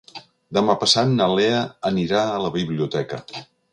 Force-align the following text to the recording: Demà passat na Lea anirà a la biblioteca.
Demà 0.57 0.75
passat 0.83 1.11
na 1.19 1.27
Lea 1.39 1.59
anirà 1.91 2.25
a 2.31 2.41
la 2.47 2.51
biblioteca. 2.57 3.21